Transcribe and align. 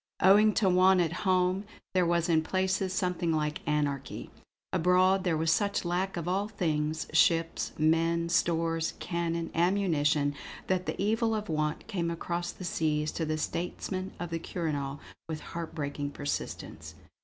Owing 0.19 0.53
to 0.53 0.67
want 0.67 0.99
at 0.99 1.13
home, 1.29 1.63
there 1.93 2.07
was 2.07 2.27
in 2.27 2.41
places 2.41 2.91
something 2.91 3.31
like 3.31 3.61
anarchy; 3.67 4.31
abroad 4.73 5.23
there 5.23 5.37
was 5.37 5.51
such 5.51 5.85
lack 5.85 6.17
of 6.17 6.27
all 6.27 6.47
things, 6.47 7.05
ships, 7.13 7.71
men, 7.77 8.27
stores, 8.27 8.95
cannon, 8.97 9.51
ammunition, 9.53 10.33
that 10.65 10.87
the 10.87 10.99
evil 10.99 11.35
of 11.35 11.49
want 11.49 11.85
came 11.85 12.09
across 12.09 12.51
the 12.51 12.65
seas 12.65 13.11
to 13.11 13.25
the 13.25 13.37
statesmen 13.37 14.11
of 14.19 14.31
the 14.31 14.39
Quirinal 14.39 14.99
with 15.29 15.41
heart 15.53 15.75
breaking 15.75 16.09
persistence. 16.09 16.95